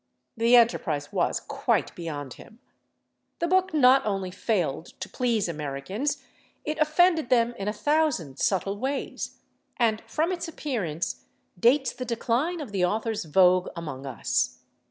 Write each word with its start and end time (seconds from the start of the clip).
The 0.35 0.55
enterprise 0.55 1.11
was 1.13 1.39
quite 1.39 1.93
beyond 1.93 2.33
him. 2.33 2.57
The 3.37 3.47
book 3.47 3.71
not 3.71 4.03
only 4.03 4.31
failed 4.31 4.99
to 4.99 5.07
please 5.07 5.47
Americans; 5.47 6.23
it 6.65 6.79
offended 6.79 7.29
them 7.29 7.53
in 7.59 7.67
a 7.67 7.71
thousand 7.73 8.39
subtle 8.39 8.79
ways, 8.79 9.37
and 9.77 10.01
from 10.07 10.31
its 10.31 10.47
appearance 10.47 11.25
dates 11.59 11.93
the 11.93 12.05
decline 12.05 12.59
of 12.61 12.71
the 12.71 12.83
author's 12.83 13.25
vogue 13.25 13.67
among 13.75 14.07
us. 14.07 14.57